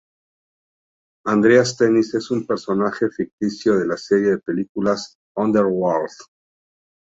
[1.27, 6.09] Andreas Tanis es un personaje ficticio de la serie de películas "Underworld".